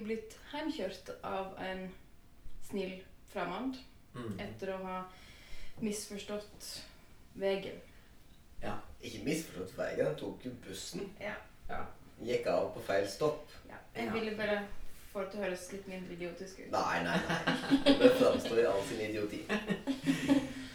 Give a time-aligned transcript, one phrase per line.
[0.00, 1.86] og blitt heimkjørt av en
[2.68, 2.96] snill
[3.32, 3.76] fremmed.
[4.14, 4.38] Mm.
[4.40, 4.98] Etter å ha
[5.82, 6.68] misforstått
[7.40, 7.80] veien.
[8.62, 10.06] Ja, ikke misforstått veien.
[10.06, 11.08] han tok jo bussen.
[11.20, 11.34] Ja.
[11.68, 11.82] Ja.
[12.24, 13.50] Gikk av på feil stopp.
[13.68, 13.74] ja.
[13.94, 14.12] Jeg Ja.
[14.12, 14.66] ville bare
[15.12, 16.70] få det til å høres litt mindre idiotisk ut.
[16.72, 17.94] Nei, nei, nei.
[17.98, 19.42] Det framstår i all sin idioti.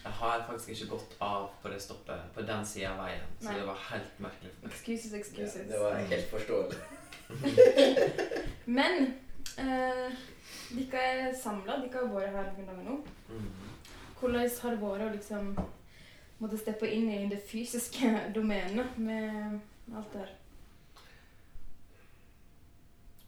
[0.03, 3.45] Jeg har faktisk ikke gått av på det stoppet på den sida av veien, så
[3.49, 3.55] Nei.
[3.59, 4.73] det var helt merkelig for meg.
[4.73, 6.77] Excuses, Ja, det var helt forståelig.
[8.69, 9.13] Men
[9.57, 10.19] eh,
[10.69, 11.79] dere er samla.
[11.81, 12.97] Dere har vært her noen dager nå.
[13.29, 13.49] Mhm.
[14.19, 15.53] Hvordan har det vært å liksom
[16.39, 20.35] måtte steppe inn i det fysiske domenet med alt det her?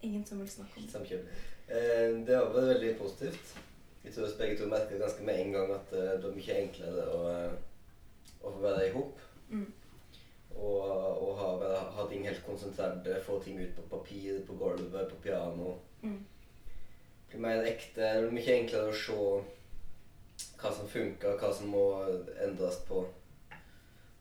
[0.01, 0.91] Ingen som vil snakke om det.
[0.91, 1.27] Samkjøring.
[1.71, 3.57] Eh, det har vært veldig positivt.
[4.03, 6.55] Jeg tror oss begge to merka ganske med en gang at eh, det var mye
[6.63, 7.51] enklere å, eh,
[8.41, 9.21] å få være i hop.
[9.51, 9.67] Mm.
[10.55, 10.81] Og,
[11.23, 15.21] og ha, ha ting helt konsentrert, eh, få ting ut på papir, på gulvet, på
[15.23, 15.77] piano.
[16.01, 16.19] Mm.
[17.31, 18.01] Det blir mer ekte.
[18.01, 19.17] Det blir mye enklere å se
[20.61, 21.85] hva som funker, hva som må
[22.43, 23.05] endres på.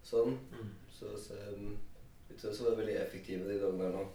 [0.07, 0.39] Sånn.
[0.55, 0.71] Mm.
[0.95, 1.37] Så, så
[2.31, 4.07] jeg tror så var det veldig effektive de dagene her nå.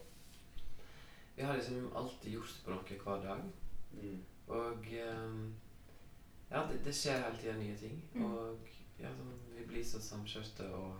[1.35, 3.43] Vi har liksom alltid gjort på noe hver dag.
[3.99, 4.19] Mm.
[4.47, 5.41] Og ehm,
[6.51, 7.97] ja, det, det skjer hele tida nye ting.
[8.13, 8.25] Mm.
[8.29, 8.71] Og
[9.01, 10.95] ja, sånn, vi blir så samkjørte og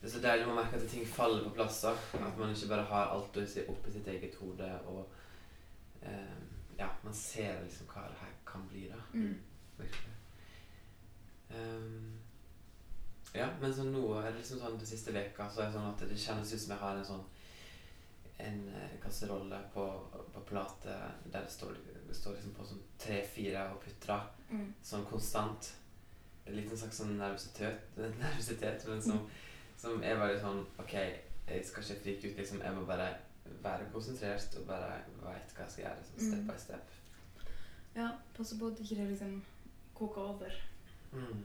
[0.00, 1.80] Det er så deilig å merke at ting faller på plass.
[1.90, 4.68] At man ikke bare har alt oppi sitt eget hode.
[4.86, 5.08] Og
[6.02, 6.38] eh,
[6.78, 9.00] ja, man ser liksom hva det her kan bli, da.
[9.12, 9.34] Mm.
[11.50, 12.18] Ehm,
[13.34, 15.90] ja, men så nå er det liksom sånn den siste veka så er det sånn
[15.90, 17.26] at det kjennes ut som jeg har en sånn
[18.38, 19.84] en eh, kasserolle på,
[20.34, 20.94] på plate
[21.32, 21.74] der det står,
[22.06, 24.70] det står liksom på sånn tre-fire og putrer Mm.
[24.80, 25.66] sånn konstant.
[26.46, 29.26] En liten slags sånn nervøsitet, nervøsitet men som,
[29.78, 30.92] som er bare sånn Ok,
[31.48, 32.60] jeg skal ikke frike ut, liksom.
[32.62, 33.08] Jeg må bare
[33.62, 34.90] være konsentrert og bare
[35.22, 36.04] veit hva jeg skal gjøre.
[36.08, 36.46] Sånn step Mm.
[36.50, 36.96] by step.
[37.96, 39.42] Ja, passe på at ikke det liksom
[39.94, 40.50] koker over.
[41.12, 41.44] Mm.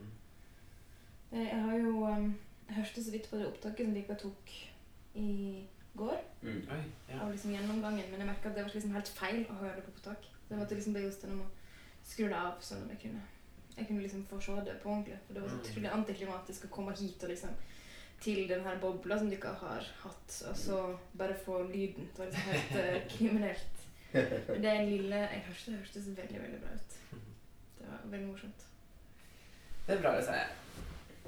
[1.32, 2.34] Eh, Jeg har jo um,
[2.68, 4.52] jeg hørte så vidt på det opptaket som dere tok
[5.14, 5.64] i
[5.96, 6.18] går.
[6.42, 6.62] Mm.
[6.70, 7.20] Oi, ja.
[7.22, 9.84] Av liksom gjennomgangen, men jeg merka at det var liksom helt feil å høre det
[9.84, 10.24] på opptak.
[10.46, 11.50] Så jeg måtte liksom be Jostein om å
[12.04, 13.22] skru det av, sånn at jeg kunne
[13.76, 15.18] jeg kunne liksom få se det på ordentlig.
[15.26, 15.64] For det var så Mm.
[15.64, 17.50] utrolig antiklimatisk å komme hit og liksom
[18.24, 20.78] til den her bobla som dere har hatt, og så
[21.18, 22.08] bare få lyden.
[22.16, 23.80] Det var liksom helt uh, kriminelt.
[24.14, 26.98] Men det lille jeg hørte, det hørtes veldig, veldig bra ut.
[27.84, 28.62] Det var veldig morsomt.
[29.86, 30.52] Det er bra, det sier jeg.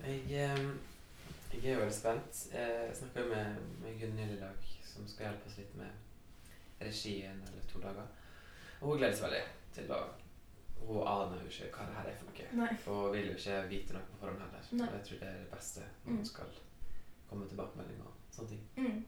[0.06, 0.70] Jeg, ehm,
[1.52, 2.38] jeg er jo veldig spent.
[2.54, 7.66] Jeg snakka med, med Gunhild i dag, som skal hjelpe oss litt med regien eller
[7.68, 8.08] to dager.
[8.80, 9.42] Og hun gleder seg veldig
[9.76, 10.00] til å
[10.86, 12.48] Hun aner jo ikke hva det her er for noe.
[12.62, 12.72] Nei.
[12.86, 14.66] Og hun vil jo ikke vite noe på forhånd heller.
[14.80, 14.88] Nei.
[14.88, 16.16] Og jeg tror det er det beste når Mm.
[16.18, 16.58] hun skal
[17.28, 18.64] komme med tilbakemelding og sånne ting.
[18.76, 19.04] Mm.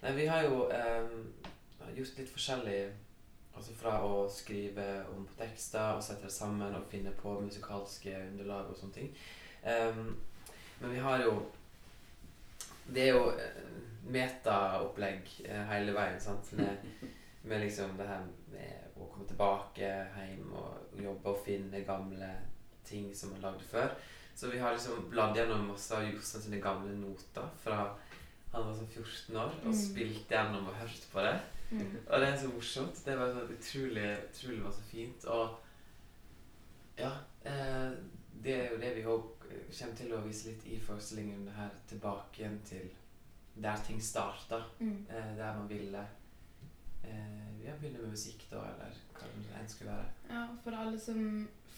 [0.00, 1.14] Nei, vi har jo eh,
[1.96, 2.80] gjort litt forskjellig
[3.50, 8.14] Altså fra å skrive om på tekster og sette det sammen og finne på musikalske
[8.30, 9.10] underlag og sånne ting.
[9.66, 10.14] Um,
[10.80, 11.34] men vi har jo
[12.86, 13.66] Det er jo eh,
[14.10, 16.48] metaopplegg eh, hele veien, sant.
[16.56, 16.86] Med,
[17.42, 22.30] med liksom det her med å komme tilbake hjem og jobbe og finne gamle
[22.86, 23.92] ting som man lagde før.
[24.40, 27.82] Så vi har liksom bladd gjennom masse av Jostein sine gamle noter fra
[28.50, 31.34] han var sånn 14 år og spilt spilte gjennom og hørt på det.
[31.70, 31.90] Mm.
[32.00, 33.02] Og det er så morsomt.
[33.04, 35.26] Det var sånn utrolig, utrolig masse fint.
[35.30, 37.12] Og ja,
[37.44, 37.92] eh,
[38.42, 42.42] det er jo det vi òg kommer til å vise litt i forestillingen her tilbake
[42.42, 42.88] igjen til
[43.60, 44.64] der ting starta.
[44.80, 45.04] Mm.
[45.04, 46.02] Eh, der man ville
[47.04, 50.12] eh, ja, begynne med musikk, da, eller hva det enn skulle være.
[50.32, 51.20] Ja, for alle som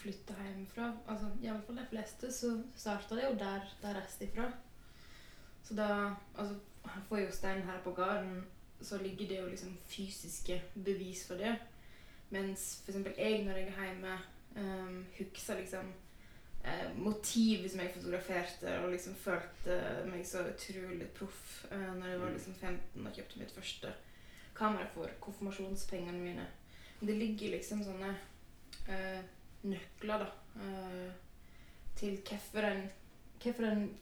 [0.03, 4.51] flytter hjemmefra, altså iallfall de fleste, så starta det jo der de reiste ifra.
[5.63, 6.59] Så da altså,
[7.09, 8.45] For Jostein her på gården
[8.83, 11.55] så ligger det jo liksom fysiske bevis for det.
[12.31, 14.19] Mens eksempel jeg, når jeg er hjemme,
[14.57, 15.93] um, husker liksom
[16.65, 19.79] eh, motivet som jeg fotograferte, og liksom følte
[20.11, 23.93] meg så utrolig proff eh, når jeg var liksom 15 og kjøpte mitt første
[24.55, 26.47] kamera for konfirmasjonspengene mine.
[27.01, 28.13] Det ligger liksom sånne
[28.89, 29.23] eh,
[29.63, 30.29] nøkler da,
[30.63, 31.13] eh,
[31.97, 32.87] til hvorfor en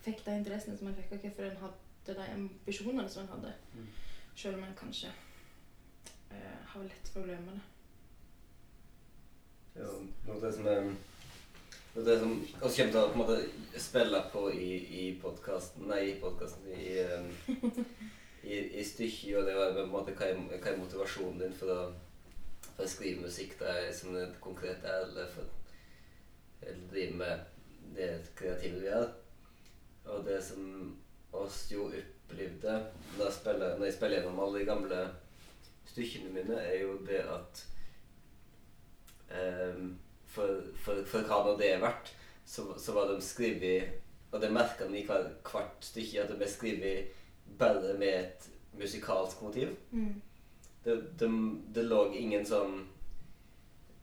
[0.05, 3.53] fikk de interessene som en fikk, og hvorfor en hadde de ambisjonene som en hadde.
[3.75, 3.87] Mm.
[4.37, 5.13] Selv om en kanskje
[6.31, 7.67] eh, har lett for å glemme det.
[9.81, 9.91] Ja,
[10.27, 10.81] noe av det som er
[11.95, 14.71] noe det som vi kommer til å på en måte spille på i,
[15.01, 17.31] i podkasten Nei, i podkasten i, um,
[18.51, 21.57] i, i stykket, og det var på en måte hva er, hva er motivasjonen din
[21.59, 21.81] for å,
[22.81, 25.45] for å skrive musikk da, som det konkret er, eller for
[26.65, 27.43] å drive med
[27.97, 29.11] det kreative vi gjør.
[30.11, 30.95] Og det som
[31.37, 32.77] oss jo opplevde
[33.19, 35.01] når jeg spiller, når jeg spiller gjennom alle de gamle
[35.91, 37.61] stykkene mine, er jo det at
[39.35, 39.93] um,
[40.31, 42.15] for, for, for hva nå det er verdt,
[42.49, 43.99] så, så var de skrevet
[44.31, 47.15] Og det merka de i hver, hvert stykke, at de ble skrevet
[47.59, 48.45] bare med et
[48.79, 49.73] musikalsk motiv.
[49.91, 50.21] Mm.
[50.85, 51.29] Det, det,
[51.75, 52.81] det lå ingen sånn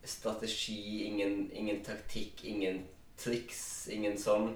[0.08, 2.84] strategi, ingen, ingen taktikk, ingen
[3.18, 4.52] triks, ingen sånn.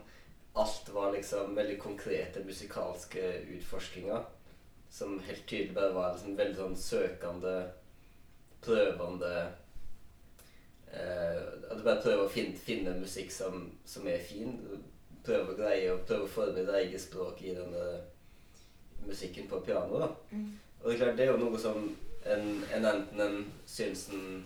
[0.52, 3.24] Alt var liksom veldig konkrete musikalske
[3.56, 4.24] utforskinger.
[4.92, 7.54] Som helt tydelig bare var liksom veldig sånn søkende,
[8.62, 9.30] prøvende
[10.92, 14.58] eh, At du bare prøver å finne, finne musikk som, som er fin.
[15.24, 17.86] Prøve å greie å prøve å forberede eget språk i denne
[19.08, 20.12] musikken på piano.
[20.30, 20.52] Mm.
[20.82, 21.88] Og det er klart, det er jo noe som
[22.24, 24.44] en, en enten en syns en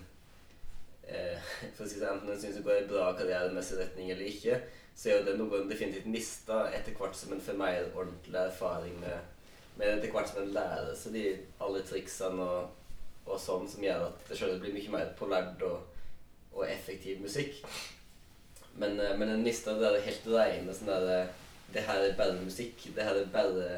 [1.07, 4.29] eh, For å si det enten en syns det går i bra karrieremessig retning eller
[4.31, 4.61] ikke,
[4.97, 8.39] så er jo det noe en definitivt mister etter hvert som en får mer ordentlig
[8.41, 9.35] erfaring med,
[9.77, 11.27] med etter hvert som en lærer seg de
[11.63, 12.71] alle triksene og,
[13.27, 15.83] og sånn som gjør at det selv blir mye mer polert og,
[16.55, 17.61] og effektiv musikk.
[18.77, 21.35] Men, eh, men en mister det der helt reine sånn der
[21.73, 22.85] Det her er bare musikk.
[22.95, 23.69] Det her er bare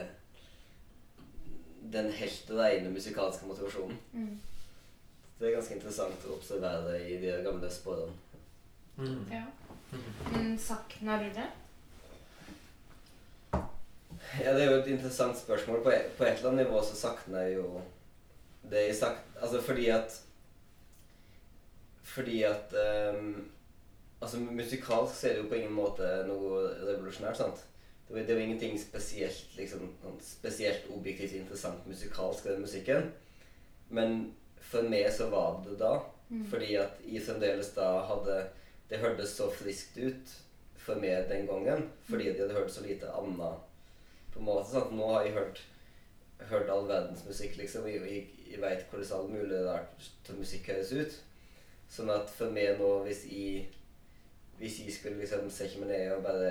[1.94, 3.98] den helt rene musikalske motivasjonen.
[4.14, 4.40] Mm.
[5.40, 8.14] Det er ganske interessant å observere i de gamle sporene.
[9.00, 9.24] Mm.
[9.32, 9.46] Ja.
[10.32, 11.48] Men savner du det?
[14.44, 15.82] Ja, det er jo et interessant spørsmål.
[15.84, 17.82] På et, på et eller annet nivå så savner jeg jo
[18.70, 20.20] det jeg sagt Altså fordi at
[22.04, 22.76] Fordi at
[23.16, 23.50] um,
[24.22, 27.62] Altså musikalsk så er det jo på ingen måte noe revolusjonært, sant?
[28.10, 33.12] Det var, det var ingenting spesielt liksom, sånn spesielt objektivt interessant musikalsk ved den musikken.
[33.94, 34.16] Men
[34.72, 36.00] for meg så var det da.
[36.30, 36.44] Mm.
[36.50, 38.36] Fordi at jeg fremdeles da hadde
[38.90, 40.32] Det hørtes så friskt ut
[40.82, 41.84] for meg den gangen.
[42.10, 43.62] Fordi de hadde hørt så lite annet
[44.34, 44.72] på en måte.
[44.72, 44.96] Sant?
[44.98, 45.62] Nå har jeg hørt,
[46.50, 47.86] hørt all verdens musikk, liksom.
[47.86, 51.20] Jeg, jeg, jeg veit hvordan all mulig rart musikk høres ut.
[51.90, 53.68] Sånn at for meg nå, hvis jeg
[54.60, 56.50] Hvis jeg skulle liksom sette meg ned og bare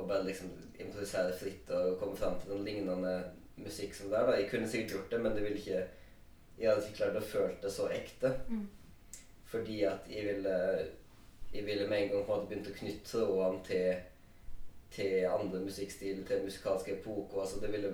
[0.00, 0.50] og bare liksom
[0.80, 3.14] improvisere fritt og komme fram til noen lignende
[3.60, 4.36] musikk som det der, da.
[4.40, 5.86] Jeg kunne sikkert gjort det, men det ville ikke
[6.60, 8.34] Jeg hadde ikke klart å føle det så ekte.
[8.48, 8.66] Mm.
[9.48, 10.56] Fordi at jeg ville
[11.52, 14.06] Jeg ville med en gang på en måte begynt å knytte trådene til
[14.90, 17.40] til andre musikkstiler, til musikalske epoker.
[17.40, 17.92] Altså det, ville,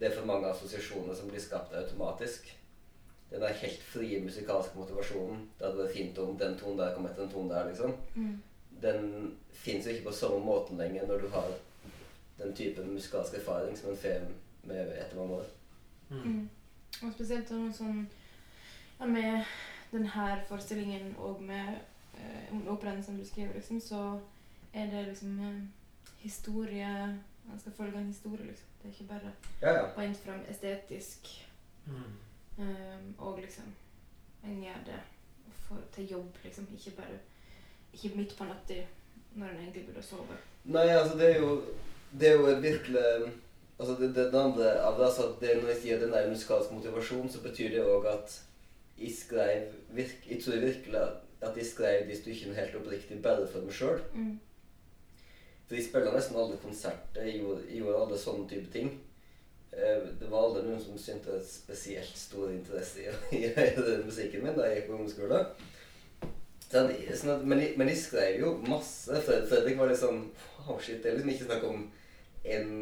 [0.00, 2.48] det er for mange assosiasjoner som blir skapt automatisk.
[3.30, 5.48] Den der helt frie musikalske motivasjonen.
[5.58, 7.96] Det hadde vært fint om den tonen der kom etter den tonen der, liksom.
[8.14, 8.36] Mm.
[8.82, 11.48] Den fins jo ikke på samme måten lenger når du har
[12.38, 14.26] den typen musikalsk erfaring som en får
[14.66, 15.46] med etter mange år.
[16.08, 16.22] Mm.
[16.22, 16.48] Mm.
[17.02, 18.04] Og spesielt noe sånn
[19.00, 19.42] ja, Med
[19.90, 21.80] denne forestillingen og med
[22.16, 24.20] eh, operaen som du skriver, liksom, så
[24.72, 25.64] er det liksom eh,
[26.22, 26.92] historie
[27.46, 28.68] Man skal følge en historie, liksom.
[28.82, 29.84] Det er ikke bare Ja, ja.
[29.96, 31.28] beint fram estetisk.
[31.86, 32.16] Mm.
[32.58, 33.64] Um, og liksom
[34.44, 35.00] En gjør det
[35.52, 36.66] for, til jobb, liksom.
[36.74, 37.18] Ikke bare
[37.92, 38.80] Ikke midt på natta
[39.36, 40.36] når en egentlig burde sove.
[40.64, 41.62] Nei, altså det er jo
[42.20, 43.02] Det er jo virkelig
[43.78, 46.72] Altså det, det, det andre av det, altså det Når jeg sier den der musikalsk
[46.72, 48.40] motivasjon, så betyr det òg at
[48.98, 51.00] jeg skrev virk, Jeg tror virkelig
[51.42, 53.98] at, jeg skrev de stykkene helt oppriktig bare for meg sjøl.
[54.14, 54.38] Mm.
[55.68, 57.26] For jeg spiller nesten alle konserter.
[57.26, 58.88] Jeg gjorde, jeg gjorde alle sånne type ting.
[59.72, 64.46] Eh, Det var aldri noen som syntes spesielt stor interesse i, i, i den musikken
[64.46, 65.42] min da jeg gikk på ungdomsskole.
[66.66, 69.20] Sånn, sånn at, men, jeg, men de, skrev jo masse.
[69.26, 70.24] Fredrik var liksom
[70.66, 71.02] oh shit.
[71.02, 71.84] Det er liksom ikke snakk om
[72.56, 72.72] en,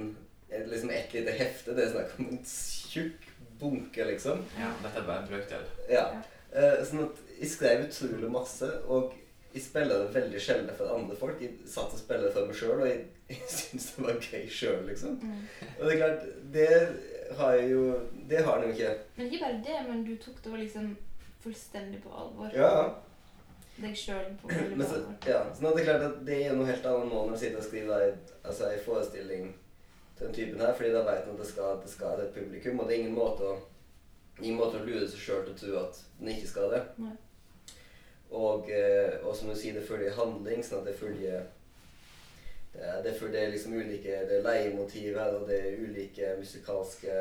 [0.48, 1.74] et, liksom et lite hefte.
[1.76, 3.28] Det er snakk om en tjukk
[3.60, 4.40] bunke, liksom.
[4.58, 5.68] Ja, dette er bare en brøkdel.
[5.92, 6.06] Ja.
[6.54, 9.14] Eh, sånn at jeg skrev utrolig masse, og
[9.54, 11.42] jeg spiller det veldig sjelden for andre folk.
[11.42, 14.80] Jeg satt og spilte for meg sjøl, og jeg, jeg syntes det var gøy sjøl,
[14.88, 15.18] liksom.
[15.22, 15.42] Mm.
[15.76, 16.70] Og det er klart, det
[17.38, 17.84] har jeg jo
[18.28, 18.92] Det har han jo ikke.
[19.16, 20.94] Men ikke bare det, men du tok det liksom
[21.44, 22.50] fullstendig på alvor.
[22.56, 22.72] Ja.
[23.76, 26.68] Deg sjøl på Men så, ja, sånn at det er klart at det er noe
[26.68, 29.48] helt annet nå når du sitter og skriver en altså, forestilling
[30.14, 32.34] til den typen her, fordi da vet man at det skal, det skal til et
[32.36, 33.56] publikum, og det er ingen måte å,
[34.40, 36.82] ingen måte å lure seg sjøl til å tro at den ikke skal det.
[37.02, 37.16] Nei.
[38.34, 41.44] Og, eh, og som du sier, det følger handling, sånn at det følger
[42.74, 47.18] Det er derfor det er liksom ulike det er leiemotiver og det er ulike musikalske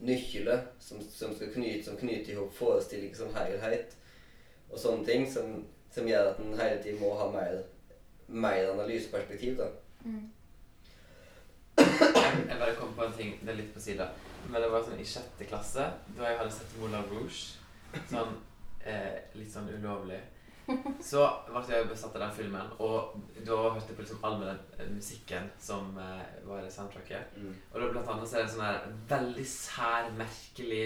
[0.00, 3.92] nøkler som, som skal knyte som knyter ihop forestillinger som helhet
[4.70, 7.62] og sånne ting som, som gjør at en hele tiden må ha mer,
[8.28, 9.58] mer analyseperspektiv.
[9.58, 9.70] da.
[10.04, 10.30] Mm.
[11.80, 14.10] Jeg, jeg bare kom på en ting, det er litt på sida.
[14.48, 15.86] Men det var sånn i sjette klasse,
[16.16, 17.56] da jeg hadde sett Moulin Rouge,
[18.10, 18.36] sånn
[18.86, 20.20] eh, litt sånn ulovlig,
[21.10, 22.72] så ble jeg besatt av den filmen.
[22.82, 27.34] Og da hørte jeg på liksom all den eh, musikken som eh, var i soundtracket.
[27.36, 27.54] Mm.
[27.72, 30.84] Og da blant annet så er det en sånn her veldig sær, merkelig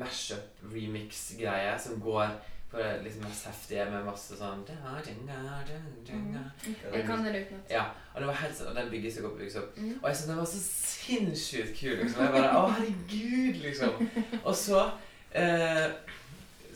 [0.00, 2.30] mashup-remix-greie som går
[2.72, 6.44] på det liksom mest heftige med masse sånn da, dinga.
[6.64, 7.66] Jeg kan den utenat.
[7.70, 7.82] Ja,
[8.14, 9.76] og det var helt sånn, og den bygges seg opp og opp.
[9.76, 9.90] Mm.
[9.98, 11.94] Og jeg syntes den var så sinnssykt kul.
[12.00, 12.24] liksom.
[12.24, 14.08] Jeg bare, Å, herregud, liksom.
[14.40, 14.80] Og så
[15.36, 15.86] eh,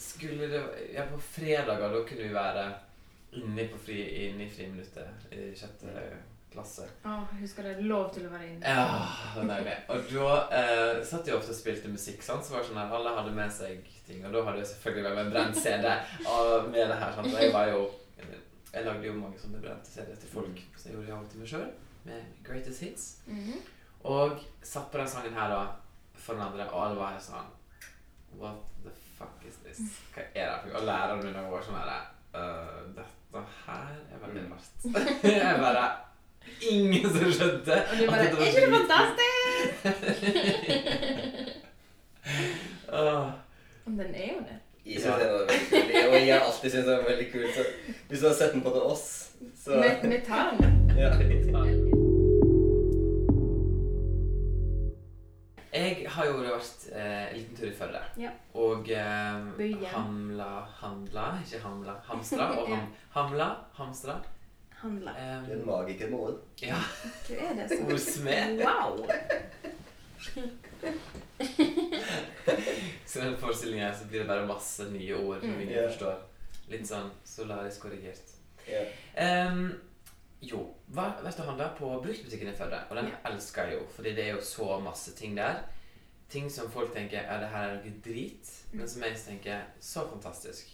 [0.04, 0.62] skulle det
[0.92, 2.66] Ja, på fredager, da kunne vi være
[3.40, 5.96] inne på fri, inne i friminuttet i sjette
[6.56, 6.86] klasse.
[7.06, 7.74] Å, husker det.
[7.86, 8.64] Lov til å være inne.
[8.64, 8.86] Ja,
[9.36, 9.76] det var deilig.
[9.92, 12.24] Og da eh, satt jeg ofte og spilte musikk.
[12.26, 12.42] sant?
[12.44, 14.24] Så var det sånn her, Alle hadde med seg ting.
[14.26, 15.86] Og da hadde jeg selvfølgelig vært med en brent CD
[16.32, 17.14] og med det her.
[17.20, 17.30] sant?
[17.30, 17.84] Og jeg var jo
[18.76, 20.58] Jeg lagde jo mange sånne brente CD-er til folk.
[20.76, 21.68] Så jeg gjorde det av og til meg sjøl.
[22.06, 23.06] Med Greatest Hits.
[23.26, 23.62] Mhm.
[24.06, 25.60] Og satt på den sangen her da
[26.14, 27.48] for den andre, og alle var helt sånn
[28.36, 29.80] What the fuck is this?
[30.14, 30.80] Hva er det for noe?
[30.80, 31.90] Og læreren min var sånn her
[32.36, 34.52] uh, Dette her er veldig Mm.
[34.52, 34.84] rart.
[35.24, 35.86] jeg bare
[36.70, 39.26] Ingen som skjønte Og du bare Er ikke det fantastisk?
[42.92, 43.30] ah.
[43.86, 44.58] Men den er jo det.
[44.86, 46.08] Jeg synes den var veldig kul.
[46.08, 47.46] Og jeg har alltid syntes den var veldig kul.
[47.54, 47.62] Så
[48.08, 49.06] hvis du har sett den på til oss,
[49.64, 50.90] så Vi, vi tar den.
[50.98, 51.10] ja.
[55.76, 58.00] Jeg har jo vært eh, en liten tur i Førde.
[58.20, 58.30] Ja.
[58.56, 60.46] Og eh, hamla
[60.80, 61.92] Handla, ikke hamla.
[62.06, 63.48] Hamstra og ham, hamla.
[63.76, 64.14] Hamstra.
[64.82, 65.12] Handler.
[65.12, 66.38] Det er Um, en magiker med ord.
[66.62, 66.74] ja.
[67.28, 67.68] Du er det?
[67.70, 68.64] som- Ordsmed.
[68.64, 69.06] Wow!
[73.06, 75.60] Så i den forestillingen her så blir det bare masse nye ord som Mm.
[75.60, 75.88] ingen Ja.
[75.88, 76.14] forstår.
[76.68, 78.20] Litt sånn solarisk korrigert.
[78.68, 79.52] Yeah.
[79.52, 79.72] Um,
[80.42, 82.80] jo, hva, vet du handla på bruktbutikken i Førde?
[82.90, 85.54] Og den elsker jeg jo, fordi det er jo så masse ting der.
[86.28, 90.08] Ting som folk tenker ja, det her er noe drit, men som jeg tenker så
[90.10, 90.68] fantastisk.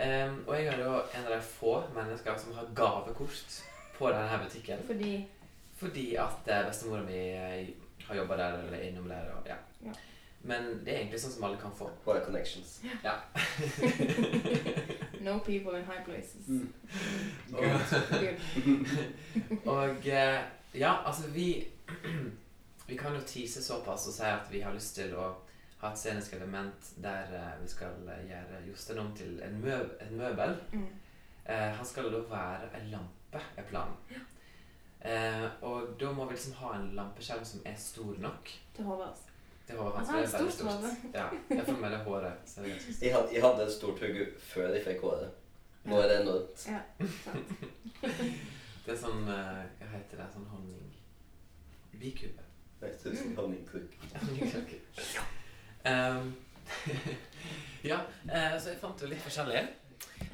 [0.00, 3.62] Ehm, og jeg er jo en av de få mennesker som har gavekort
[3.98, 4.84] på denne butikken.
[4.86, 5.26] Fordi
[5.76, 7.68] Fordi at eh, bestemora mi eh,
[8.08, 9.32] har jobba der eller er innom der.
[9.34, 9.56] Og, ja.
[9.84, 9.92] Ja.
[10.42, 11.90] Men det er egentlig sånn som alle kan få.
[12.04, 12.80] Bare connections.
[13.04, 13.18] Ja.
[15.26, 16.46] No people in high places.
[16.48, 16.72] Mm.
[17.52, 17.64] og,
[18.10, 18.38] Good.
[19.76, 20.40] og eh,
[20.74, 21.66] ja, altså vi
[22.86, 25.32] Vi kan jo tease såpass og si at vi har lyst til å
[25.80, 29.76] ha et scenisk element der eh, vi skal eh, gjøre Jostein om til en, mø
[30.00, 30.56] en møbel.
[30.72, 30.88] Mm.
[31.44, 34.24] Eh, han skal da være en lampe, er planen.
[35.06, 38.52] Eh, og da må vi liksom ha en lampeskjerm som er stor nok.
[38.74, 39.26] Til hodet hans.
[39.68, 41.14] Det var Han hans har det er veldig stort.
[41.14, 42.32] Ja, jeg får med det håret.
[42.46, 42.76] Så det.
[43.02, 45.30] Jeg hadde, jeg hadde et stort hode før jeg fikk håret.
[45.84, 46.68] Nå er det enormt.
[46.68, 46.80] Ja.
[48.86, 50.26] Det er sånn eh, Hva heter det?
[50.30, 50.92] Sånn honning...
[51.98, 52.44] Bikube.
[52.78, 53.96] Vet du, sånn honningkruk.
[55.86, 56.34] Um,
[57.90, 57.98] ja,
[58.30, 59.62] uh, så jeg fant jo litt forskjellig.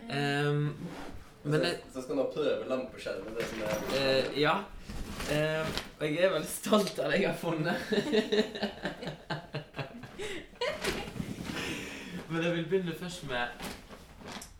[0.08, 0.62] Um,
[1.42, 3.34] men så, så skal du prøve lampeskjermen.
[3.38, 4.56] Det som er uh, Ja.
[5.22, 5.66] Um,
[6.00, 7.76] og jeg er veldig stolt av det jeg har funnet.
[12.32, 13.46] men jeg vil begynne først med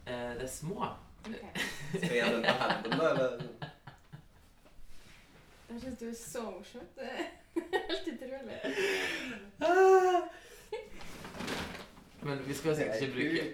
[0.06, 0.86] eh, det små.
[1.26, 1.38] Okay.
[1.96, 3.10] Skal jeg gjøre den på hendene?
[3.10, 3.30] Eller?
[5.70, 6.80] Jeg syns du er så morsom.
[6.96, 7.16] Det er
[7.54, 8.58] helt utrolig.
[12.22, 13.50] Men vi skal sikkert ikke bruke.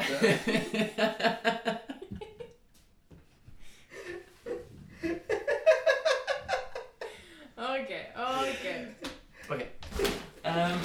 [7.57, 8.65] OK, OK.
[9.51, 9.63] Ok.
[10.45, 10.81] Um,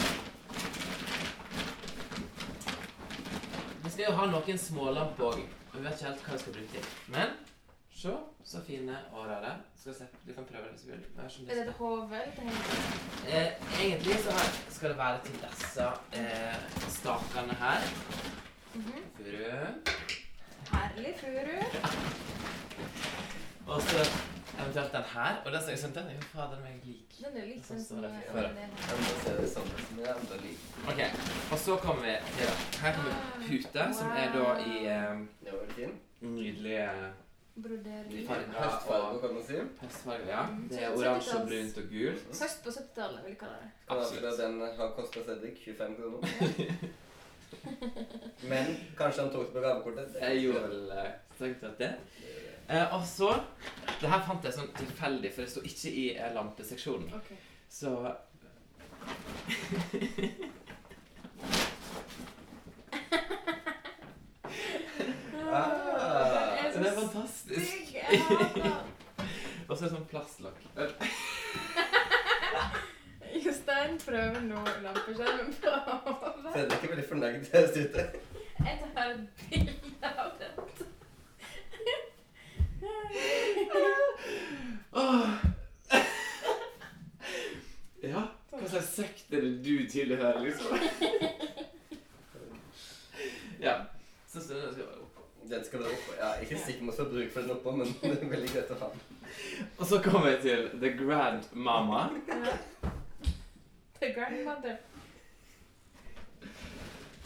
[3.83, 5.41] vi skal jo ha noen smålamper òg.
[5.73, 6.87] Vi vet ikke helt hva vi skal bruke til.
[7.11, 7.35] Men
[8.03, 9.53] se så fine og det.
[9.79, 11.50] Skal se, Du kan prøve det hvis du vil.
[11.50, 12.19] Er det et hode?
[13.27, 13.51] Eh,
[13.83, 16.55] egentlig så her skal det være til disse eh,
[16.89, 17.79] stakene her.
[18.74, 19.00] Mhm.
[19.17, 19.67] Furu.
[20.74, 21.57] Herlig furu.
[23.67, 23.98] Og så
[24.62, 25.36] eventuelt den her.
[25.45, 27.15] Og den som jeg synes den er jo fader meg lik.
[27.25, 28.48] Den er litt Sånn sånn som før.
[28.48, 28.69] den er.
[28.95, 30.67] Enda ser det samme som jeg enda liker.
[30.91, 31.01] Ok,
[31.51, 32.51] Og så kommer vi til.
[32.81, 33.13] Her kommer
[33.48, 35.53] pute, som er da i eh, Det
[37.55, 38.27] Brodering.
[38.27, 39.53] Høstfarge, kan man si.
[39.81, 40.45] Høstfarge, Ja.
[40.50, 42.24] Mm, Det er oransje, brunt og gult.
[42.41, 43.69] Høst på 70-tallet, vil jeg kalle det.
[43.89, 44.39] Absolutt.
[44.39, 46.27] den har kostet Cedric 25 kroner.
[48.50, 48.65] Men
[48.98, 50.15] kanskje han tok det på gavekortet.
[50.22, 51.91] Jeg gjorde vel eh, strengt tatt det.
[52.69, 53.29] Eh, og så
[54.01, 57.13] Det her fant jeg sånn tilfeldig, for det sto ikke i eh, lampeseksjonen.
[57.22, 57.38] Okay.
[57.69, 57.89] Så
[65.51, 67.93] Ah, Den Det er er så fantastisk.
[67.93, 68.84] Jeg hater.
[69.67, 70.60] Og så er det sånn plastlokk.
[73.43, 75.72] Jostein prøver nå lampeskjermen på
[76.53, 78.03] Ser er veldig fornøyd ut ute.
[78.63, 80.89] Jeg tar et bilde av dette.
[84.93, 85.29] oh.
[88.03, 90.72] Ja, hva slags sekt er det du tilhører, liksom?
[93.63, 93.77] Ja.
[94.27, 94.53] Så så
[95.00, 95.12] oppå.
[95.50, 96.12] Den skal være oppå.
[96.19, 98.71] Ja, ikke sikker på å få bruk for den oppå, men det er veldig greit
[98.71, 98.88] å ha.
[98.93, 99.01] den.
[99.77, 102.01] Og så kommer jeg til The Grand Mama.
[104.00, 104.75] The grandmother.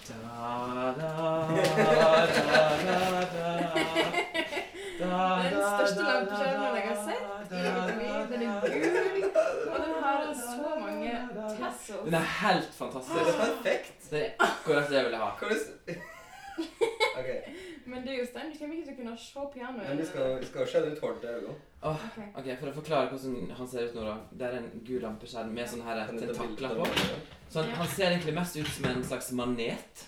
[0.07, 1.11] Da, da, da,
[1.51, 2.95] da,
[3.27, 3.47] da.
[4.97, 8.23] Den største lampeskjermen jeg har sett i mitt liv.
[8.31, 9.25] Den er gul,
[9.67, 11.11] og den har så mange
[11.59, 12.03] tassels.
[12.05, 13.41] Den er helt Det er fantastisk.
[13.41, 13.99] perfekt.
[14.11, 15.29] Det er akkurat det jeg ville ha.
[17.87, 19.85] Men det er Jostein, du kommer ikke til å kunne se pianoet.
[19.87, 21.53] men vi skal, skal skjelle ut håret til øynene.
[21.87, 22.25] Oh, okay.
[22.33, 24.15] ok, For å forklare hvordan han ser ut nå, da.
[24.39, 26.89] Det er en gul lampeskjerm med sånne her du tentakler på.
[27.47, 30.03] Så han, han ser egentlig mest ut som en slags manet.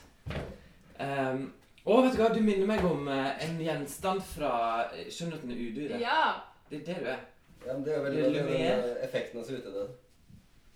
[0.99, 1.47] Um,
[1.87, 4.51] og vet du hva, du minner meg om eh, en gjenstand fra
[4.91, 6.01] eh, Skjønnheten og udyret.
[6.03, 6.19] Ja!
[6.69, 7.23] Det er det du er.
[7.65, 9.87] Ja, men det er jo veldig den eh, effekten av ute der.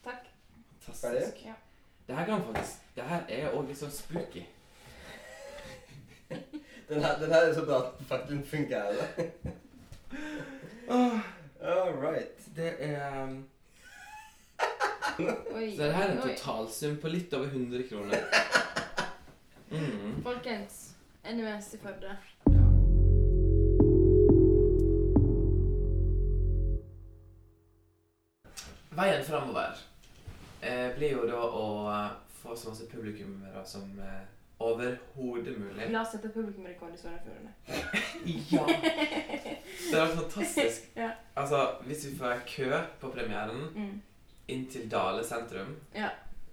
[0.08, 0.32] Takk.
[0.80, 1.04] Fantastisk.
[1.04, 1.46] Ferdig?
[1.46, 1.60] Ja.
[2.08, 4.42] Det her kan faktisk Det her er òg litt sånn spooky.
[6.94, 9.06] Den her, den her er så bra at den faktisk fungerer.
[10.90, 11.20] Åh,
[11.62, 12.56] All right.
[12.56, 13.46] det er um,
[15.56, 15.76] Oi.
[15.78, 16.36] Så det her er en Oi.
[16.36, 18.18] totalsum på litt over 100 kroner.
[19.72, 20.24] Mm.
[20.24, 20.96] Folkens,
[21.34, 22.18] NUS i Førde.
[22.48, 22.64] Ja.
[28.94, 29.78] Veien framover
[30.62, 32.12] eh, blir jo da å eh,
[32.44, 34.22] få så masse publikummere som eh,
[34.64, 35.90] overhodet mulig.
[35.92, 37.54] La oss sette publikumrekord i Sogn og Fjordane.
[38.52, 38.66] Ja!
[39.92, 40.90] Det er fantastisk.
[40.96, 41.10] Ja.
[41.36, 42.70] Altså, hvis vi får kø
[43.02, 44.02] på premieren Mm.
[44.48, 46.10] inn til Dale sentrum, Ja.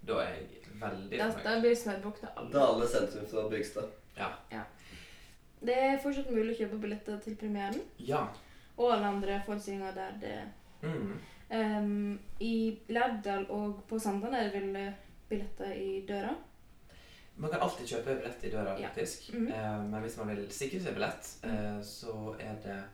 [0.07, 0.47] da er jeg
[0.81, 1.45] veldig fornøyd.
[1.45, 1.75] da blir
[2.21, 2.53] til alle.
[2.53, 3.89] Dale sentrum fra Bygstad.
[5.67, 8.27] Det er fortsatt mulig å kjøpe billetter til premieren Ja.
[8.79, 10.39] og alle andre forestillinger der det
[10.83, 11.19] Mm.
[11.51, 14.93] um, I Lærdal og på Sandane er det vel eh,
[15.29, 16.35] billetter i døra.
[17.41, 18.89] Man kan alltid kjøpe billett i døra, Ja.
[18.89, 19.31] faktisk.
[19.33, 19.49] -hmm.
[19.53, 22.85] Eh, men hvis man vil sikre seg billett, eh, så er det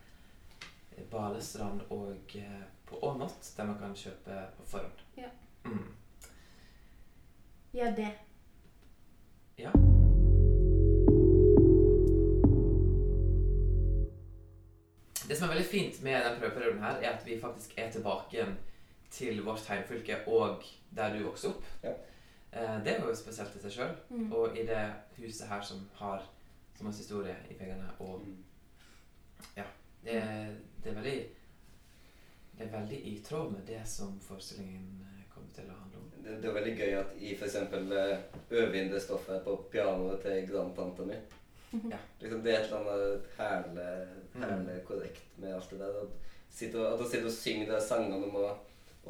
[1.11, 4.93] Balestrand og eh, på Åmot, der man kan kjøpe på forhånd.
[5.17, 5.29] Ja.
[5.65, 5.95] Mm.
[7.73, 8.13] Gjør det.
[9.59, 9.71] Ja.
[15.29, 18.27] Det som er veldig fint med den prøveperioden her, er at vi faktisk er tilbake
[18.33, 18.57] igjen
[19.11, 20.63] til vårt heimfylke og
[20.97, 21.65] der du vokste opp.
[21.83, 21.93] Ja.
[22.57, 23.95] Eh, Det er jo spesielt i seg sjøl.
[24.11, 24.33] Mm.
[24.33, 24.83] Og i det
[25.19, 26.25] huset her som har
[26.79, 27.89] så masse historie i pengene.
[28.01, 28.23] Og
[30.05, 30.23] det,
[30.85, 31.17] det er veldig
[32.59, 36.11] Det er veldig i tråd med det som forestillingen eh, kommer til å handle om.
[36.25, 37.57] Det, det er veldig gøy at i f.eks.
[38.51, 41.19] øvindestoffet inn det stoffet på pianoet til grandtanta mi.
[41.91, 41.99] Ja.
[42.23, 43.91] Liksom, det er et eller annet herlig,
[44.39, 44.87] herlig Mm.
[44.89, 45.99] korrekt med alt det der.
[46.03, 46.09] At,
[46.51, 48.47] sitte og, at sitter og synger de sangene om å,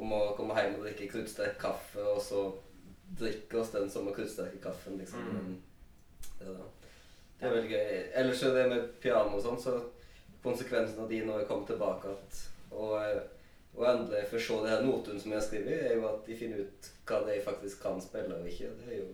[0.02, 2.40] om å komme hjem og drikke kruttsterk kaffe, og så
[3.20, 5.20] drikke oss den samme kruttsterke kaffen, liksom.
[5.22, 5.34] Mm.
[5.34, 5.62] Men
[6.38, 6.66] Det, er da.
[7.40, 8.02] det er veldig gøy.
[8.22, 9.76] Ellers er det med piano og sånn, så
[10.44, 12.40] konsekvensen av de når jeg kommer tilbake at,
[12.70, 13.22] og,
[13.76, 16.36] og endelig får se det her notene som jeg har skrevet, er jo at de
[16.38, 18.68] finner ut hva de faktisk kan spille og ikke.
[18.82, 19.08] Det er jo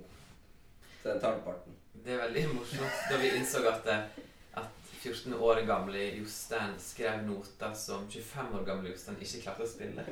[1.05, 1.79] den tallparten.
[2.05, 4.21] Det er veldig morsomt da vi innså at, eh,
[4.61, 4.69] at
[5.03, 10.05] 14 år gamle Jostein skrev noter som 25 år gamle Jostein ikke klarte å spille.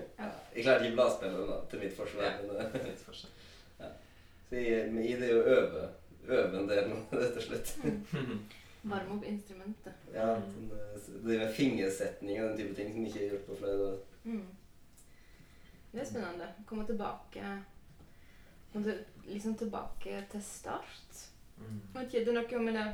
[0.54, 2.26] Jeg klarte ikke bladspilleren da, til mitt forsvar.
[2.26, 2.32] Ja.
[2.38, 3.30] til mitt Litt forskjell.
[3.78, 5.88] så jeg, men i det å øve,
[6.26, 6.90] øve en del
[7.22, 7.74] rett og slett.
[8.90, 10.06] Varme opp instrumentet.
[10.14, 13.58] Ja, sånn, eh, det med fingersetning og den type ting som ikke er gjort på
[13.60, 13.98] flere år.
[14.24, 14.46] Mm.
[15.90, 16.48] Det er spennende.
[16.66, 17.52] Komme tilbake
[18.72, 18.94] komme
[19.30, 21.20] Liksom tilbake til start.
[21.60, 21.80] Mm.
[22.10, 22.88] Det er noe med det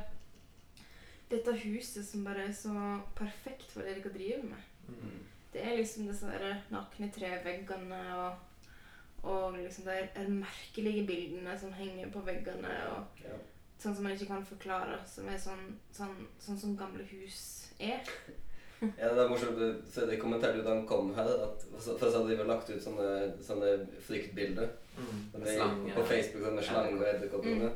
[1.31, 2.73] dette huset som bare er så
[3.17, 4.67] perfekt for det dere driver med.
[4.87, 5.17] Mm.
[5.53, 8.45] Det er liksom disse nakne treveggene og,
[9.23, 12.73] og liksom de er merkelige bildene som henger på veggene.
[12.95, 13.37] og Ja.
[13.79, 14.97] Sånn som man ikke kan forklare.
[15.05, 17.99] Som er sånn, sånn, sånn som gamle hus er.
[18.81, 19.85] Ja, det er morsomt.
[19.93, 22.81] Fredrik kommenterte jo da han kom her, at for så hadde de vel lagt ut
[22.81, 25.31] sånne, sånne fryktbilder Mm.
[25.33, 25.93] sånne, slange.
[25.93, 27.55] på Facebook sånn med slange og edderkopper.
[27.55, 27.71] Mm.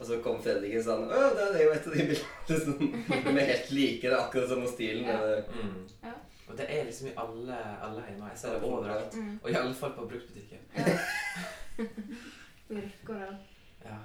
[0.00, 3.38] Og så kom Fredrik og sa Å, det er jo et av de bildene som
[3.38, 4.00] er helt like.
[4.02, 5.04] Det er akkurat samme stilen.
[5.06, 5.42] Ja.
[5.54, 5.88] Mm.
[6.02, 6.14] Ja.
[6.48, 8.28] Og det er liksom i alle, alle hjemme.
[8.30, 9.14] Jeg ser det overalt.
[9.16, 9.38] Mm.
[9.42, 10.58] Og i alle fall på bruktbutikken.
[10.76, 10.98] Ja.
[13.84, 13.96] Ja.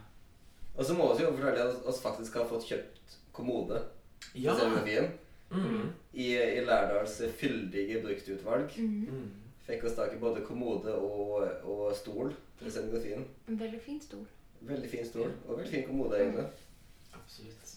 [0.76, 3.82] Og så må vi jo fortelle at vi faktisk har fått kjøpt kommode
[4.36, 4.54] ja.
[5.50, 5.90] Mm.
[6.14, 9.08] I, i Lærdals fyldige bruktutvalg Mm.
[9.10, 9.30] Mm.
[9.66, 13.26] fikk oss tak i både kommode og, og stol til scenografien.
[13.48, 14.26] En veldig fin stol.
[14.62, 16.46] Veldig fin stol og veldig fin kommode egentlig.
[17.14, 17.69] Absolutt.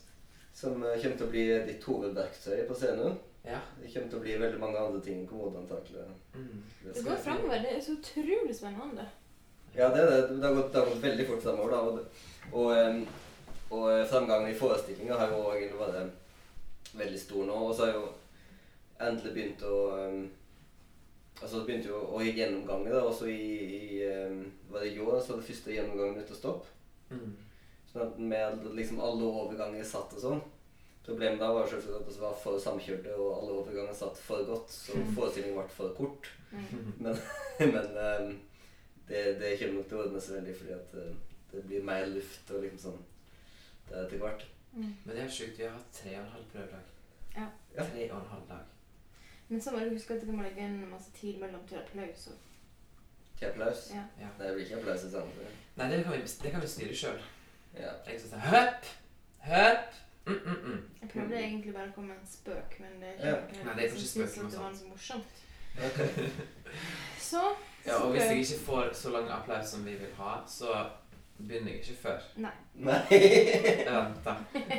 [0.62, 3.16] Som eh, kommer til å bli ditt hovedverktøy på scenen.
[3.42, 3.58] Ja.
[3.80, 6.04] Det kommer til å bli veldig mange andre ting enn kommode antakelig.
[6.36, 6.60] Mm.
[6.84, 7.64] Det går framover.
[7.64, 9.08] Det er så utrolig spennende.
[9.74, 10.36] Ja, det er det.
[10.38, 11.74] Det har gått, det har gått veldig fort framover.
[11.80, 13.06] Og, det- og,
[13.72, 17.58] og framgangen i forestillinga har jo egentlig vært veldig stor nå.
[17.66, 18.06] Og så har jo
[19.00, 19.76] endelig begynt å
[21.42, 24.02] Altså det begynte jo å gikk gjennomganger da, også i, i
[24.70, 26.68] Var det i år så var det første gjennomgangen ute å stoppe.
[27.10, 27.32] Mm.
[27.92, 30.42] Sånn at med liksom alle overganger satt og sånn.
[31.04, 34.70] Problemet da var selvfølgelig at det var for samkjørte, og alle overganger satt for godt.
[34.70, 35.14] Så Mm.
[35.16, 36.28] forestillingen ble for kort.
[36.52, 36.92] Mm.
[37.02, 37.18] Men,
[37.58, 38.32] men ehm,
[39.08, 41.14] det, det kommer nok til å ordne seg veldig fordi at eh,
[41.52, 43.02] det blir mer luft og liksom sånn
[43.88, 44.44] det er etter hvert.
[44.72, 44.92] Mm.
[45.04, 45.58] Men det er sjukt.
[45.58, 46.86] Vi har hatt tre og en halv prøvedag.
[47.36, 47.48] Ja.
[47.76, 48.64] Tre og en halv dag.
[49.48, 52.28] Men så må du huske at du må legge en masse tid mellom til applaus.
[52.32, 52.38] Og,
[53.38, 53.90] Til applaus.
[53.90, 54.04] ja.
[54.20, 54.28] Ja.
[54.38, 57.20] Det blir ikke applaus i samme Nei, det kan vi, det kan vi styre sjøl.
[57.78, 57.92] Ja.
[58.06, 58.88] Jeg skal si høpp,
[59.48, 59.94] høpp,
[60.26, 60.80] mm, mm, mm.
[61.02, 63.36] Jeg prøvde egentlig bare å komme med en spøk, men det Ja.
[63.36, 65.32] ikke Nei, det er ikke spøk, det var så morsomt.
[67.32, 67.42] Så
[67.86, 70.86] Ja, og hvis jeg ikke får så lang applaus som vi vil ha, så
[71.38, 72.18] begynner jeg ikke før.
[72.36, 72.50] Nei.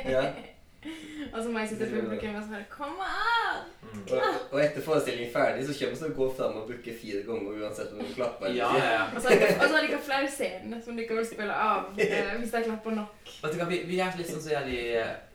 [0.04, 0.32] Ja.
[1.34, 3.70] Og så må jeg sitte i publikum og sånn Kom an!
[3.94, 7.20] Og, og etter forestillingen ferdig, så kommer vi til å gå fram og booke fire
[7.26, 8.50] ganger uansett om du klapper.
[8.54, 9.04] Ja, ja.
[9.14, 12.62] og så har det ikke flere scener som du kan spille av eh, hvis de
[12.68, 13.12] klapper nok.
[13.42, 14.82] Vet du hva, vi, vi er litt sånn som gjør i,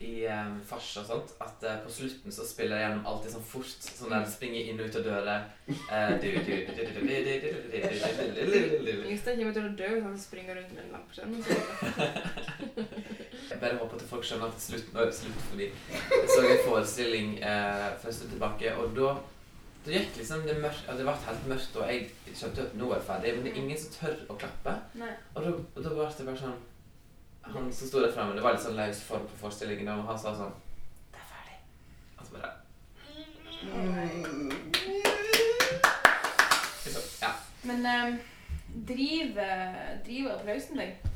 [0.06, 3.48] i um, fars og sånt, at uh, på slutten så spiller jeg gjennom alltid sånn
[3.52, 5.40] fort, sånn der springer inn og ut av dører.
[9.10, 11.32] Yngstein kommer til å dø hvis han springer rundt med en lampeskjerm.
[13.50, 17.28] Jeg bare håper at folk skjønner at slutten er slutt, fordi jeg så en forestilling
[17.42, 19.08] eh, for en stund tilbake, og da
[19.84, 22.98] det gikk liksom det, mørkt, det ble helt mørkt, og jeg skjønte at nå er
[23.00, 24.74] det ferdig, men det er ingen som tør å klappe.
[25.00, 25.12] Nei.
[25.34, 26.58] Og da, og da ble det bare sånn
[27.50, 30.18] Han som sto der framme, det var litt sånn løs form på forestillingen, og han
[30.20, 30.52] sa sånn
[31.10, 31.58] Det er ferdig.
[32.18, 32.50] Og så bare
[36.84, 37.30] liksom, Ja.
[37.66, 38.20] Men um,
[38.90, 39.54] driver
[40.04, 41.08] driver applausen deg?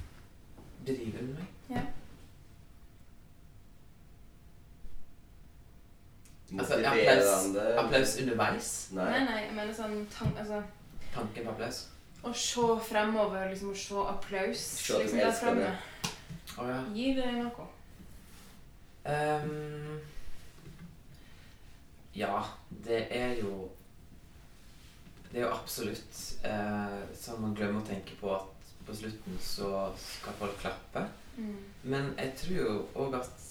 [0.88, 1.53] Driver du meg?
[1.70, 1.85] Ja.
[6.52, 8.70] Altså, applaus, applaus underveis.
[8.92, 9.20] Nei, Nei.
[9.24, 10.61] nei, jeg mener sånn tan altså,
[11.14, 11.78] Tanken på applaus.
[12.24, 15.70] Å se fremover, liksom å se applaus Se liksom der fremme.
[16.59, 16.80] Oh, ja.
[16.94, 17.66] Gi det noe?
[19.04, 19.98] Um,
[22.16, 22.44] ja,
[22.87, 23.68] det er jo
[25.33, 29.68] Det er jo absolutt eh, sånn man glemmer å tenke på at på slutten så
[29.98, 31.02] skal folk klappe.
[31.40, 31.57] Mm.
[31.90, 33.46] Men jeg tror jo òg at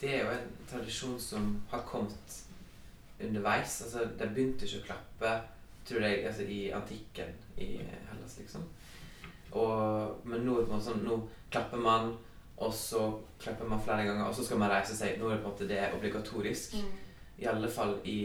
[0.00, 2.36] det er jo en tradisjon som har kommet
[3.20, 3.80] underveis.
[3.82, 5.32] Altså, de begynte ikke å klappe
[5.88, 7.68] tror jeg, altså, i antikken i
[8.10, 8.64] Hellas, liksom.
[9.50, 11.16] Og, men nå, på en måte sånn, nå
[11.50, 12.10] klapper man,
[12.58, 13.06] og så
[13.40, 15.16] klapper man flere ganger, og så skal man reise seg.
[15.16, 16.76] Nå er det på en måte det er obligatorisk.
[16.76, 17.22] Mm.
[17.38, 18.18] I alle fall i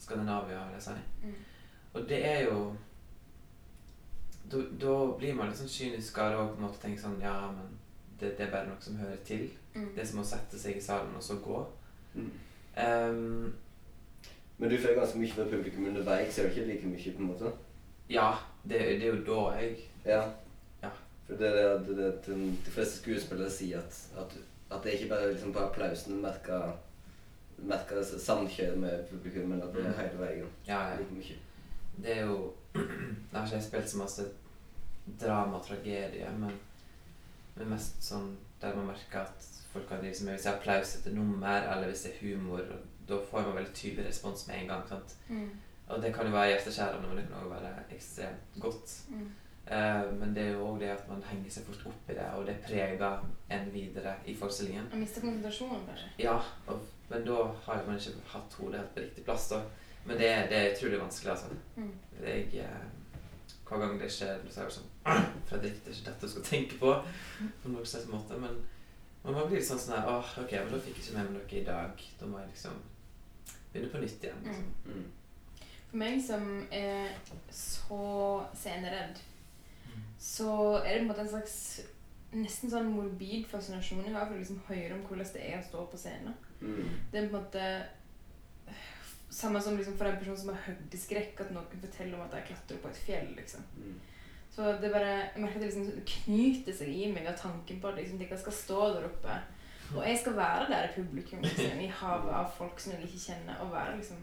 [0.00, 1.26] Skandinavia, vil jeg si.
[1.26, 1.36] Mm.
[1.92, 2.62] Og det er jo
[4.52, 7.36] da blir man litt sånn kynisk av det og på en måte tenker sånn Ja,
[7.54, 7.70] men
[8.20, 9.46] det, det er bare noe som hører til.
[9.74, 9.88] Mm.
[9.94, 11.58] Det er som å sette seg i salen og så gå.
[12.14, 12.30] Mm.
[12.76, 13.52] Um,
[14.58, 17.30] Men du får ganske mye fra publikum underveis, ser du ikke like mye, på en
[17.32, 17.52] måte?
[18.12, 20.22] ja, det, det er jo da jeg Ja.
[20.82, 20.90] Ja.
[21.26, 24.36] For det er det, det, det, de, fleste skuespillere sier at, at,
[24.70, 26.74] at det er ikke bare liksom på applausen du merker
[27.62, 29.98] merker samkjør med publikum, men at det er Mm.
[30.00, 30.46] hele veien.
[30.66, 30.96] Ja, ja.
[30.98, 31.36] Like mye.
[32.02, 34.22] Det er jo Jeg har ikke spilt så masse
[35.20, 36.52] drama og tragedie, men,
[37.56, 41.14] men mest sånn der man merker at folk kan liksom Hvis det er applaus etter
[41.14, 42.60] nummer, eller hvis det er humor,
[43.08, 44.82] da får man veldig tydelig respons med en gang.
[45.28, 45.50] Mm.
[45.88, 49.00] Og det kan jo være hjerteskjærende, men det kan også være ekstremt godt.
[49.08, 49.30] Mm.
[49.62, 52.24] Uh, men det er jo òg det at man henger seg fort opp i det,
[52.36, 53.20] og det preger
[53.50, 54.88] en videre i forestillingen.
[54.90, 56.08] Man mister konsentrasjonen, kanskje.
[56.18, 56.34] Ja,
[56.66, 59.48] og, men da har man ikke hatt hodet helt på riktig plass.
[59.52, 59.62] da.
[60.04, 61.46] Men det, det er utrolig vanskelig, altså.
[61.76, 61.92] Mm.
[62.24, 62.82] Jeg, eh,
[63.72, 64.90] hver gang det skjer, så er det sånn
[65.48, 66.92] Fredrik, det er ikke dette du skal tenke på.
[67.62, 68.38] På noen slags måte.
[68.42, 68.60] Men,
[69.24, 71.30] men man blir litt sånn sånn her Åh, ok, men da fikk jeg ikke med
[71.30, 72.06] meg noe i dag.
[72.20, 72.78] Da må jeg liksom
[73.72, 74.46] begynne på nytt igjen.
[74.46, 74.70] Liksom.
[74.86, 75.66] Mm.
[75.90, 77.16] For meg som er
[77.52, 78.04] så
[78.56, 79.20] sceneredd,
[80.22, 81.56] så er det på en måte en slags
[82.32, 85.66] nesten sånn morbid fascinasjon jeg har for å liksom høre om hvordan det er å
[85.66, 86.36] stå på scenen.
[86.62, 86.86] Mm.
[87.12, 87.66] Det er på en måte
[89.32, 92.24] samme som liksom for en person som har hørt i skrekk at noen forteller om
[92.26, 93.30] at de klatrer på et fjell.
[93.36, 93.64] liksom.
[93.78, 93.94] Mm.
[94.52, 97.88] Så det bare, jeg merker at det liksom knyter seg i meg av tanken på
[97.88, 99.38] at liksom, de skal stå der oppe.
[99.92, 103.24] Og jeg skal være der i publikum, liksom, i havet av folk som jeg ikke
[103.26, 104.20] kjenner, og være liksom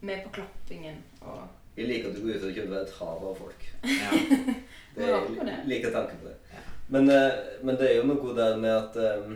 [0.00, 1.00] med på klappingen.
[1.20, 1.42] og
[1.76, 3.66] Jeg liker at du går ut og kunne være et hav av folk.
[3.84, 4.10] Ja.
[4.94, 6.36] Det er, jeg liker tanken på det.
[6.50, 6.60] Ja.
[6.90, 9.28] Men, eh, men det er jo noe der med at eh,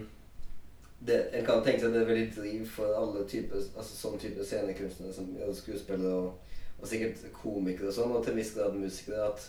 [1.06, 4.18] det, En kan tenke seg at det er veldig driv for alle typer altså sånn
[4.22, 8.74] type scenekunstnere som skuespillere og, og sikkert komikere og sånn, og til en viss grad
[8.78, 9.44] musikere, at,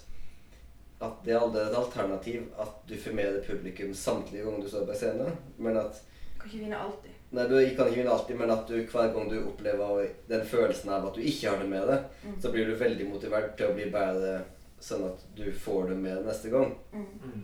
[1.07, 4.97] at det er aldri et alternativ at du formerer publikum samtlige ganger du står på
[4.99, 6.01] scenen, men at
[6.35, 7.11] Du kan ikke vinne alltid.
[7.35, 10.91] Nei, du kan ikke vinne alltid, men at du hver gang du opplever den følelsen
[10.93, 12.35] av at du ikke har det med deg, Mm.
[12.41, 14.35] så blir du veldig motivert til å bli bedre
[14.81, 17.07] sånn at du får det med neste gang, Mm.
[17.23, 17.41] Mm.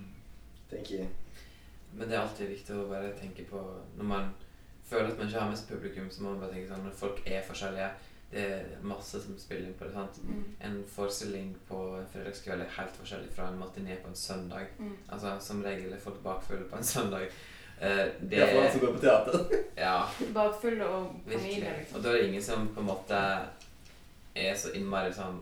[0.69, 1.07] tenker jeg.
[1.93, 3.59] Men det er alltid viktig å bare tenke på
[3.97, 4.29] Når man
[4.87, 6.97] føler at man ikke har med seg publikum, så må man bare tenke sånn Når
[7.01, 7.89] folk er forskjellige
[8.31, 9.93] Det er masse som spiller inn på det.
[9.93, 10.19] sant?
[10.23, 10.43] Mm.
[10.67, 14.69] En forestilling på en fredagskveld er helt forskjellig fra en matiné på en søndag.
[14.79, 14.93] Mm.
[15.11, 17.27] Altså, Som regel er folk bakfulle på en søndag.
[17.81, 19.45] Uh, det er for han som går på teater.
[19.83, 19.97] Ja,
[20.33, 21.97] Bakfulle og familie, liksom.
[21.97, 23.19] Og da er det ingen som på en måte
[24.35, 25.41] er så innmari sånn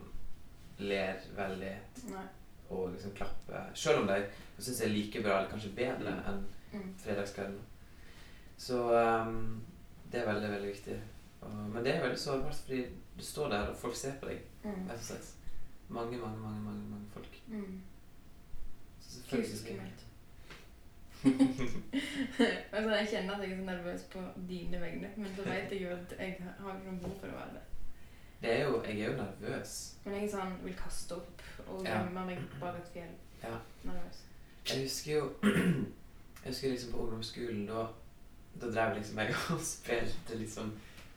[0.80, 1.72] Ler veldig
[2.10, 2.26] Nei.
[2.70, 3.64] Og liksom klappe.
[3.74, 4.20] Selv om de
[4.60, 6.94] syns jeg er like bra, eller kanskje bedre, enn Mm.
[7.02, 7.60] fredagskvelden.
[8.58, 9.62] Så um,
[10.12, 10.98] det er veldig, veldig viktig.
[11.42, 12.82] Og, men det er veldig sårbart, fordi
[13.18, 14.42] du står der, og folk ser på deg.
[14.64, 14.90] Mm.
[15.90, 17.42] Mange, mange, mange mange, mange folk.
[17.48, 17.82] Mm.
[19.02, 20.06] Så selvfølgelig skummelt.
[22.74, 25.82] altså, jeg kjenner at jeg er så nervøs på dine vegne, men så vet jeg
[25.82, 27.64] jo at jeg har ikke noe behov for å være det.
[28.42, 29.96] Det er jo, Jeg er jo nervøs.
[30.06, 31.98] Men jeg er sånn, vil kaste opp og Ja.
[32.00, 33.16] gjemme meg bak et fjell.
[33.44, 33.56] Ja.
[33.84, 34.22] Nervøs.
[34.70, 35.34] Jeg husker jo
[36.44, 37.86] Jeg husker liksom på ungdomsskolen, da,
[38.62, 40.72] da drev liksom jeg og spilte liksom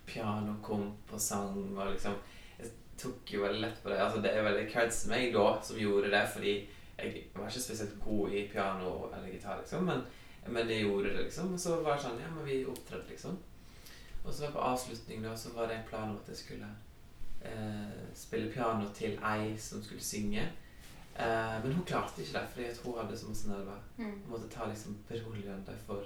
[0.07, 2.15] pianokomp og sang og liksom
[2.59, 3.99] Jeg tok jo veldig lett på det.
[4.03, 6.55] Altså Det er veldig creds til meg da som gjorde det, fordi
[6.99, 10.03] jeg var ikke spesielt god i piano eller gitar, liksom, men,
[10.47, 11.55] men jeg gjorde det, liksom.
[11.55, 13.39] Og så var det sånn Ja, men vi opptrådte, liksom.
[14.25, 16.69] Og så på avslutning da, så var det en plan om at jeg skulle
[17.45, 20.43] eh, spille piano til ei som skulle synge.
[21.17, 23.79] Eh, men hun klarte ikke det, fordi hun hadde så masse nerver.
[23.97, 24.05] Mm.
[24.11, 26.05] Hun måtte ta liksom beroligende for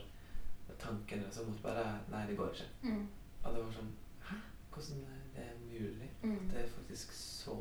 [0.79, 1.27] tankene.
[1.31, 2.69] Så hun måtte bare Nei, det går ikke.
[2.83, 3.09] Mm.
[3.43, 3.93] Og det var sånn
[4.27, 4.37] Hæ?
[4.75, 6.11] Hvordan er det mulig?
[6.23, 6.49] Mm.
[6.51, 7.57] Det er faktisk så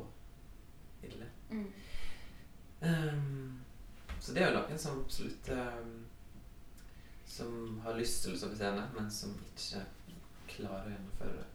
[1.02, 1.28] ille.
[1.50, 1.72] Mm.
[2.80, 3.60] Ehm,
[4.20, 6.04] så det er jo noen som absolutt um,
[7.26, 9.82] Som har lyst til å stå på scenen, men som ikke
[10.48, 11.46] klarer å gjennomføre det.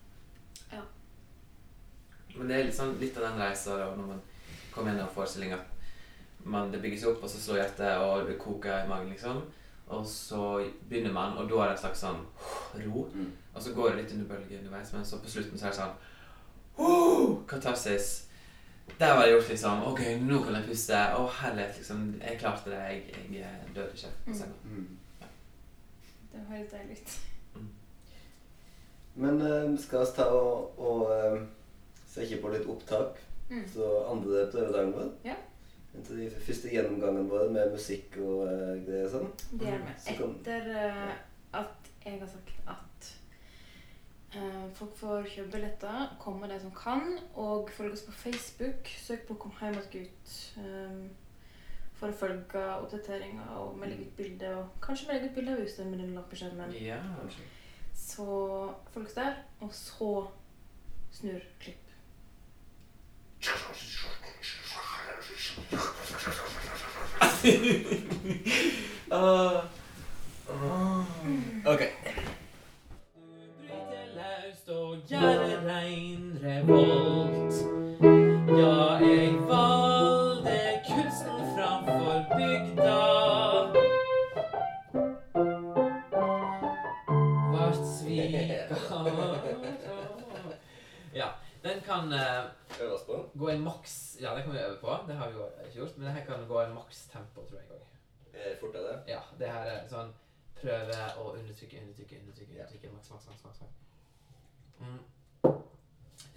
[2.32, 2.40] Ja.
[2.40, 4.22] Men det er sånn, litt av den reisa da, når man
[4.72, 5.60] kommer gjennom forestillinga.
[6.44, 9.44] Man, det bygges opp, og så slår hjertet, og det koker i magen, liksom.
[9.92, 10.42] Og så
[10.90, 12.22] begynner man, og da er det en slags sånn
[12.86, 13.06] ro.
[13.12, 13.32] Mm.
[13.52, 15.82] Og så går det litt under bølgen underveis, men så på slutten så er det
[15.82, 15.98] sånn
[16.80, 18.12] oh, Katarsis.
[19.00, 19.84] Der var det gjort, liksom.
[19.92, 20.96] Ok, nå kan jeg puste.
[20.96, 22.08] Å, herlighet, liksom.
[22.22, 22.80] Jeg klarte det.
[22.88, 24.58] Jeg, jeg døde ikke på scenen.
[24.64, 25.28] Mm.
[26.32, 27.18] Det høres deilig ut.
[29.22, 31.42] Men eh, skal vi ta og, og eh,
[32.20, 33.22] ikke på litt opptak?
[33.50, 33.64] Mm.
[33.72, 35.10] Så andre prøvedagen vår?
[35.26, 35.38] Ja.
[35.92, 39.32] Til de første gjennomgangene våre med musikk og uh, greier sånn?
[39.52, 39.98] Det er med.
[40.00, 41.16] Så kom, Etter uh,
[41.60, 43.10] at jeg har sagt at
[44.38, 48.88] uh, folk får kjøpe billetter, komme de som kan, og følge oss på Facebook.
[49.04, 50.60] Søk på 'Kom hjem att gutt'.
[50.60, 51.10] Um,
[52.02, 54.52] for å følge oppdateringer og vi legger ut bilde.
[54.58, 56.74] Og kanskje vi legger ut bilde av huset med den lappeskjermen.
[56.82, 56.98] Ja.
[57.94, 58.26] Så
[58.94, 60.12] følg oss der, og så
[61.14, 61.91] snur klipp.
[69.12, 69.66] Ah.
[71.66, 71.82] Ok.
[73.62, 76.26] Bryter løst og gjør rein.
[78.58, 78.76] Ja,
[79.06, 79.21] jeg
[91.92, 93.20] kan eh, Øve på?
[93.44, 94.98] gå en maks Ja, det kan vi øve på.
[95.08, 95.98] Det har vi jo ikke gjort.
[95.98, 97.88] Men det her kan gå i maks tempo, tror jeg òg.
[98.34, 98.98] er det?
[99.08, 100.14] Ja, det her er sånn
[100.62, 102.54] Prøve å undertrykke, undertrykke, undertrykke.
[102.54, 103.44] Undertrykke Maks, maks, maks.
[103.46, 103.78] maks, maks.
[104.82, 105.00] Mm.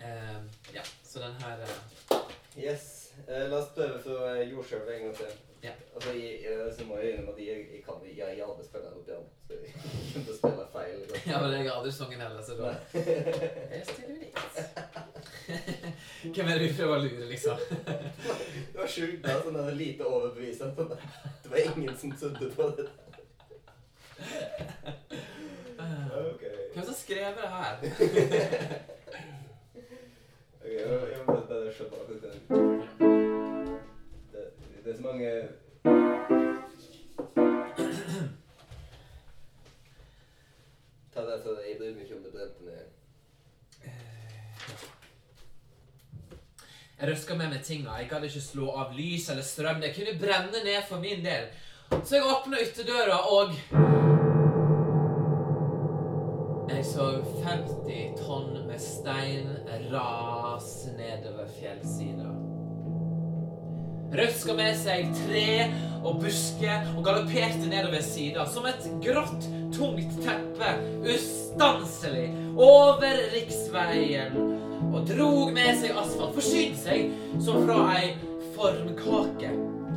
[0.00, 0.40] Eh,
[0.74, 2.20] ja, så den her eh,
[2.56, 3.12] Yes.
[3.28, 5.32] Eh, la oss prøve for uh, jordskjelvet en gang til.
[5.62, 5.72] Ja.
[5.94, 8.92] Altså, jeg, jeg, så må jeg innrømme at jeg, jeg kan jeg, jeg aldri spille
[8.92, 9.26] opp igjen.
[9.48, 9.74] Så jeg
[10.24, 10.98] kunne spille feil.
[11.00, 11.30] liksom.
[11.32, 12.72] Ja, men jeg har aldri sunget heller, så da
[13.74, 15.13] Jeg stiller litt.
[16.24, 17.56] Hvem er det vi prøver å lure, liksom?
[18.72, 19.20] Det var sjukt.
[19.24, 20.88] da, sånn lite overbevisende.
[21.44, 22.88] Det var ingen som trodde på det.
[26.14, 26.70] Okay.
[26.72, 28.84] Hvem som skrev det her?
[31.78, 32.22] se på akkurat
[34.32, 34.44] det,
[34.84, 35.30] det er så mange
[47.04, 47.98] Jeg røska med meg tinga.
[48.00, 49.82] Jeg gadd ikke slå av lys eller strøm.
[49.82, 51.50] Det kunne brenne ned for min del.
[52.00, 53.52] Så jeg åpna ytterdøra, og
[56.70, 57.10] Jeg så
[57.44, 59.52] 50 tonn med stein
[59.92, 62.32] rase nedover fjellsida.
[64.16, 65.46] Røska med seg tre
[66.00, 69.44] og busker og galopperte nedover sida som et grått,
[69.76, 74.63] tungt teppe ustanselig over riksveien
[74.94, 78.12] og drog med seg asfalt, forsynte seg som fra ei
[78.54, 79.50] formkake.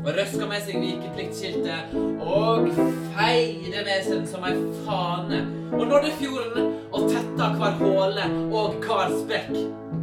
[0.04, 2.70] Og røska med seg vikepliktskiltet og
[3.18, 4.56] feide med seg som ei
[4.86, 5.44] fane.
[5.74, 9.97] Og nådde fjorden og tetta hver håle og hver sprekk.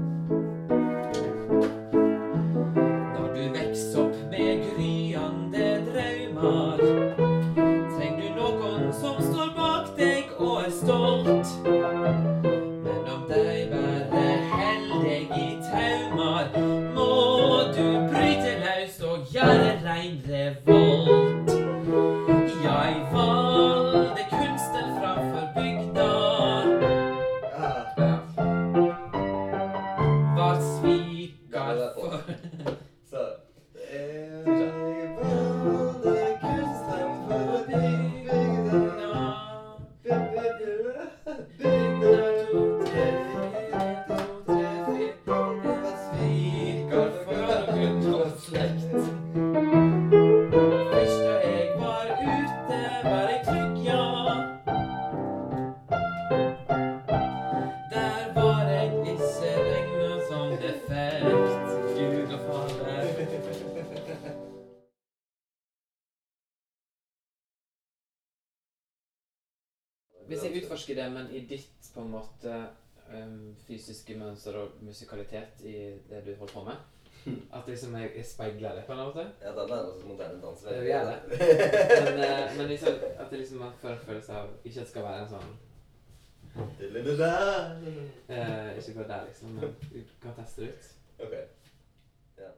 [70.29, 72.57] Hvis jeg utforsker det, men i ditt på en måte
[73.13, 75.77] um, fysiske mønster og musikalitet i
[76.09, 76.77] det du holder på med
[77.57, 79.27] At liksom jeg, jeg speiler det på en eller annen måte?
[79.43, 80.61] Ja, den er også moderne dans.
[80.61, 81.19] Det gjør det.
[82.05, 84.91] Men, uh, men liksom, at det liksom er får en følelse av Ikke at det
[84.91, 85.51] skal være en sånn
[86.57, 86.63] uh,
[88.79, 90.85] Ikke gå der, liksom, men vi kan teste det ut.
[91.19, 91.35] Ok.
[92.39, 92.51] Ja.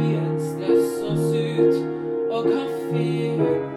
[0.00, 1.74] Byen stress og sut
[2.30, 3.69] og kaffe